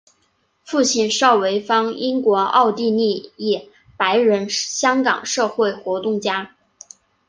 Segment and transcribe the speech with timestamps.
[0.63, 6.55] 父亲邵维钫英国奥地利裔白人香港社会活动家。